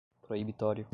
[0.21, 0.85] proibitório